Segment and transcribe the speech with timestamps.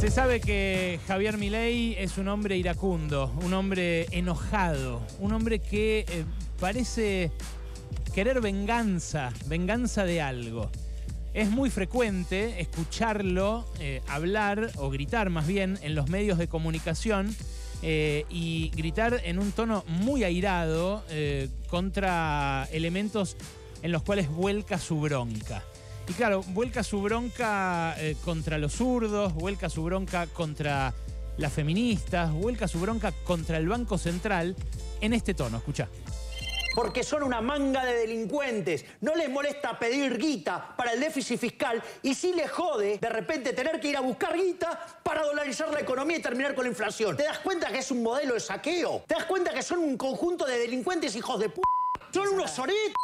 [0.00, 6.06] Se sabe que Javier Milei es un hombre iracundo, un hombre enojado, un hombre que
[6.08, 6.24] eh,
[6.58, 7.30] parece
[8.14, 10.70] querer venganza, venganza de algo.
[11.34, 17.36] Es muy frecuente escucharlo eh, hablar o gritar más bien en los medios de comunicación
[17.82, 21.04] eh, y gritar en un tono muy airado
[21.68, 23.36] contra elementos
[23.82, 25.62] en los cuales vuelca su bronca.
[26.10, 30.92] Y claro, vuelca su bronca eh, contra los zurdos, vuelca su bronca contra
[31.36, 34.56] las feministas, vuelca su bronca contra el Banco Central
[35.00, 35.58] en este tono.
[35.58, 35.88] Escucha.
[36.74, 38.84] Porque son una manga de delincuentes.
[39.02, 43.52] No les molesta pedir guita para el déficit fiscal y sí les jode de repente
[43.52, 47.16] tener que ir a buscar guita para dolarizar la economía y terminar con la inflación.
[47.16, 49.04] ¿Te das cuenta que es un modelo de saqueo?
[49.06, 51.60] ¿Te das cuenta que son un conjunto de delincuentes hijos de p?
[52.12, 52.96] Son unos soretos.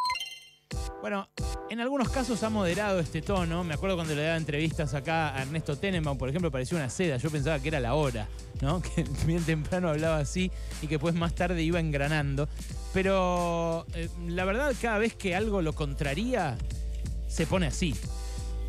[1.01, 1.29] Bueno,
[1.69, 3.65] en algunos casos ha moderado este tono.
[3.65, 7.17] Me acuerdo cuando le daba entrevistas acá a Ernesto Tenenbaum, por ejemplo, parecía una seda.
[7.17, 8.29] Yo pensaba que era la hora,
[8.61, 8.81] ¿no?
[8.95, 10.51] Que bien temprano hablaba así
[10.83, 12.49] y que pues más tarde iba engranando.
[12.93, 16.57] Pero eh, la verdad, cada vez que algo lo contraría,
[17.29, 17.95] se pone así.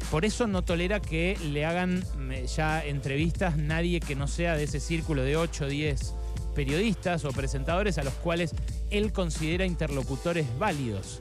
[0.09, 4.63] Por eso no tolera que le hagan eh, ya entrevistas nadie que no sea de
[4.63, 6.13] ese círculo de 8 o 10
[6.55, 8.55] periodistas o presentadores a los cuales
[8.89, 11.19] él considera interlocutores válidos.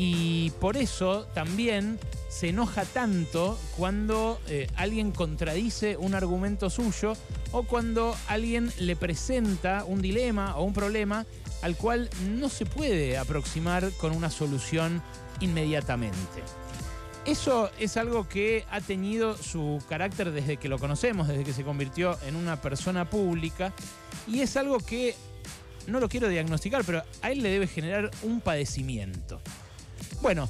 [0.00, 7.14] Y por eso también se enoja tanto cuando eh, alguien contradice un argumento suyo
[7.50, 11.26] o cuando alguien le presenta un dilema o un problema
[11.62, 15.02] al cual no se puede aproximar con una solución
[15.40, 16.44] inmediatamente.
[17.24, 21.64] Eso es algo que ha tenido su carácter desde que lo conocemos, desde que se
[21.64, 23.72] convirtió en una persona pública,
[24.28, 25.16] y es algo que
[25.88, 29.40] no lo quiero diagnosticar, pero a él le debe generar un padecimiento.
[30.20, 30.48] Bueno,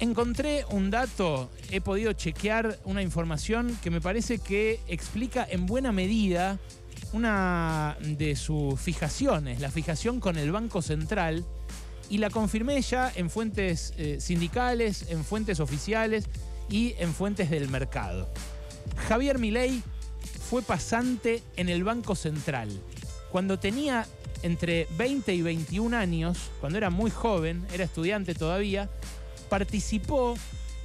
[0.00, 5.92] encontré un dato, he podido chequear una información que me parece que explica en buena
[5.92, 6.58] medida
[7.12, 11.44] una de sus fijaciones, la fijación con el Banco Central,
[12.10, 16.24] y la confirmé ya en fuentes eh, sindicales, en fuentes oficiales
[16.68, 18.28] y en fuentes del mercado.
[19.08, 19.82] Javier Milei
[20.48, 22.68] fue pasante en el Banco Central.
[23.30, 24.06] Cuando tenía
[24.42, 28.88] entre 20 y 21 años, cuando era muy joven, era estudiante todavía,
[29.48, 30.36] participó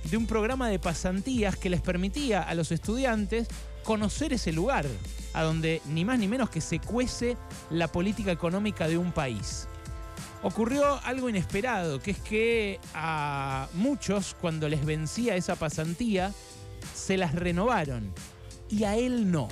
[0.09, 3.47] de un programa de pasantías que les permitía a los estudiantes
[3.83, 4.85] conocer ese lugar,
[5.33, 7.37] a donde ni más ni menos que se cuece
[7.69, 9.67] la política económica de un país.
[10.41, 16.33] Ocurrió algo inesperado, que es que a muchos, cuando les vencía esa pasantía,
[16.93, 18.13] se las renovaron
[18.69, 19.47] y a él no.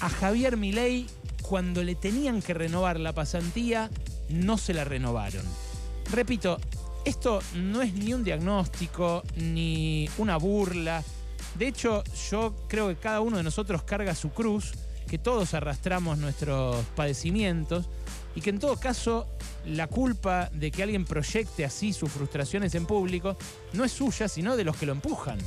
[0.00, 1.06] A Javier Milei
[1.50, 3.90] cuando le tenían que renovar la pasantía,
[4.28, 5.44] no se la renovaron.
[6.12, 6.60] Repito,
[7.04, 11.02] esto no es ni un diagnóstico, ni una burla.
[11.54, 14.72] De hecho, yo creo que cada uno de nosotros carga su cruz,
[15.08, 17.88] que todos arrastramos nuestros padecimientos
[18.34, 19.26] y que en todo caso
[19.66, 23.36] la culpa de que alguien proyecte así sus frustraciones en público
[23.72, 25.38] no es suya, sino de los que lo empujan,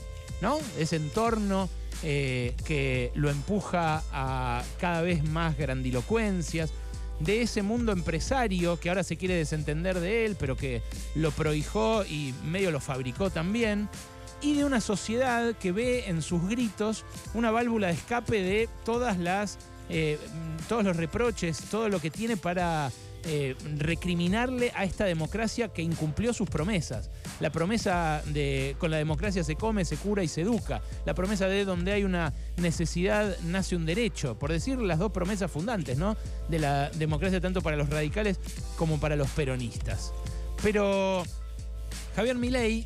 [0.42, 0.58] ¿no?
[0.78, 1.70] Ese entorno
[2.04, 6.74] eh, que lo empuja a cada vez más grandilocuencias,
[7.24, 10.82] de ese mundo empresario que ahora se quiere desentender de él, pero que
[11.16, 13.90] lo prohijó y medio lo fabricó también,
[14.42, 19.18] y de una sociedad que ve en sus gritos una válvula de escape de todas
[19.18, 19.58] las,
[19.90, 20.20] eh,
[20.68, 22.92] todos los reproches, todo lo que tiene para
[23.26, 27.10] eh, recriminarle a esta democracia que incumplió sus promesas.
[27.40, 30.82] La promesa de con la democracia se come, se cura y se educa.
[31.06, 34.38] La promesa de donde hay una necesidad nace un derecho.
[34.38, 36.18] Por decir las dos promesas fundantes, ¿no?
[36.50, 38.40] De la democracia tanto para los radicales
[38.78, 40.14] como para los peronistas.
[40.62, 41.24] Pero
[42.16, 42.86] Javier Milei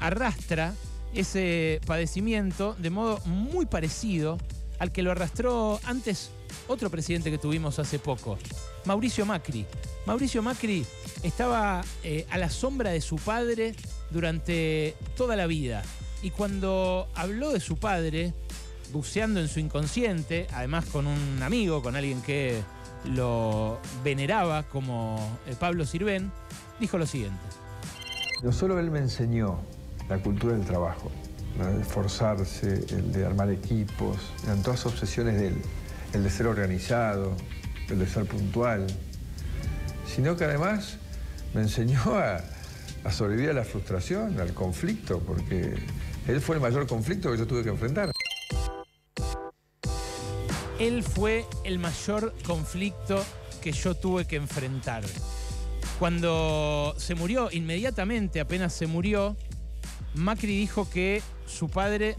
[0.00, 0.74] arrastra
[1.14, 4.38] ese padecimiento de modo muy parecido
[4.78, 6.30] al que lo arrastró antes
[6.68, 8.38] otro presidente que tuvimos hace poco,
[8.84, 9.66] Mauricio Macri.
[10.06, 10.84] Mauricio Macri
[11.22, 13.74] estaba eh, a la sombra de su padre
[14.10, 15.82] durante toda la vida.
[16.22, 18.32] Y cuando habló de su padre,
[18.92, 22.60] buceando en su inconsciente, además con un amigo, con alguien que
[23.04, 26.30] lo veneraba como eh, Pablo Sirven,
[26.78, 27.40] dijo lo siguiente.
[28.42, 29.58] No solo él me enseñó
[30.08, 31.10] la cultura del trabajo,
[31.60, 35.62] el de esforzarse, el de armar equipos, eran todas obsesiones de él
[36.12, 37.36] el de ser organizado,
[37.88, 38.86] el de ser puntual,
[40.06, 40.96] sino que además
[41.54, 42.00] me enseñó
[43.04, 45.74] a, sobrevivir a la frustración, al conflicto, porque
[46.26, 48.12] él fue el mayor conflicto que yo tuve que enfrentar.
[50.78, 53.24] Él fue el mayor conflicto
[53.60, 55.04] que yo tuve que enfrentar.
[55.98, 59.36] Cuando se murió, inmediatamente apenas se murió,
[60.14, 62.16] Macri dijo que su padre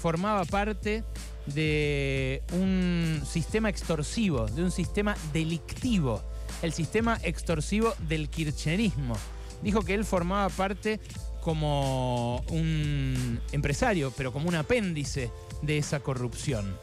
[0.00, 1.02] formaba parte
[1.46, 6.22] de un sistema extorsivo, de un sistema delictivo,
[6.62, 9.14] el sistema extorsivo del kirchnerismo.
[9.62, 11.00] Dijo que él formaba parte
[11.40, 15.30] como un empresario, pero como un apéndice
[15.62, 16.76] de esa corrupción.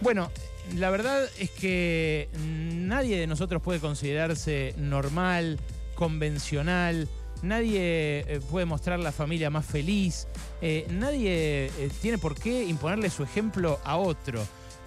[0.00, 0.30] Bueno,
[0.76, 5.58] la verdad es que nadie de nosotros puede considerarse normal,
[5.94, 7.08] convencional,
[7.42, 10.26] nadie eh, puede mostrar la familia más feliz,
[10.60, 14.44] eh, nadie eh, tiene por qué imponerle su ejemplo a otro.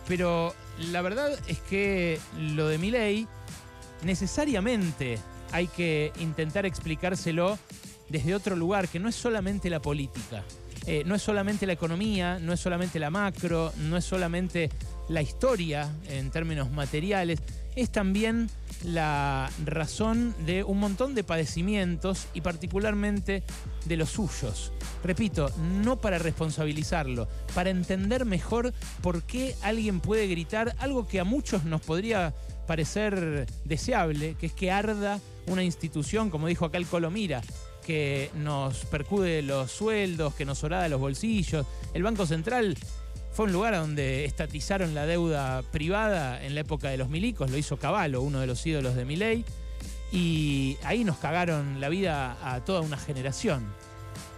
[0.07, 0.53] Pero
[0.91, 3.27] la verdad es que lo de mi ley
[4.03, 5.19] necesariamente
[5.51, 7.57] hay que intentar explicárselo
[8.09, 10.43] desde otro lugar, que no es solamente la política,
[11.05, 14.69] no es solamente la economía, no es solamente la macro, no es solamente
[15.11, 17.39] la historia en términos materiales,
[17.75, 18.49] es también
[18.83, 23.43] la razón de un montón de padecimientos y particularmente
[23.85, 24.71] de los suyos.
[25.03, 25.51] Repito,
[25.83, 31.65] no para responsabilizarlo, para entender mejor por qué alguien puede gritar algo que a muchos
[31.65, 32.33] nos podría
[32.65, 37.41] parecer deseable, que es que arda una institución, como dijo acá el Colomira,
[37.85, 41.65] que nos percude los sueldos, que nos horada los bolsillos.
[41.93, 42.77] El Banco Central
[43.31, 47.57] fue un lugar donde estatizaron la deuda privada en la época de los milicos, lo
[47.57, 49.45] hizo Caballo, uno de los ídolos de Milei,
[50.11, 53.65] y ahí nos cagaron la vida a toda una generación.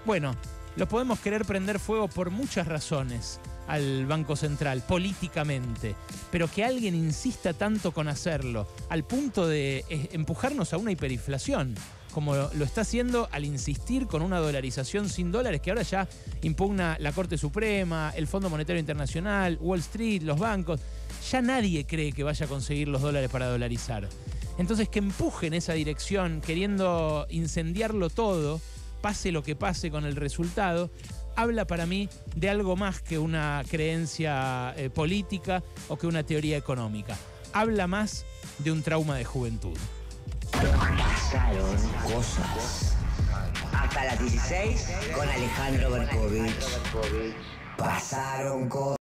[0.06, 0.36] Bueno,
[0.75, 5.95] lo podemos querer prender fuego por muchas razones al Banco Central, políticamente,
[6.31, 11.75] pero que alguien insista tanto con hacerlo, al punto de eh, empujarnos a una hiperinflación
[12.13, 16.07] como lo está haciendo al insistir con una dolarización sin dólares que ahora ya
[16.44, 20.80] impugna la Corte Suprema, el Fondo Monetario Internacional, Wall Street, los bancos.
[21.31, 24.07] Ya nadie cree que vaya a conseguir los dólares para dolarizar.
[24.57, 28.62] Entonces que empuje en esa dirección, queriendo incendiarlo todo,
[29.01, 30.92] pase lo que pase con el resultado,
[31.36, 36.57] habla para mí de algo más que una creencia eh, política o que una teoría
[36.57, 37.18] económica.
[37.54, 38.25] Habla más
[38.59, 39.77] de un trauma de juventud.
[41.33, 42.95] Pasaron cosas.
[43.74, 46.53] Hasta las 16 con Alejandro Berkovich.
[47.75, 49.03] Pasaron cosas.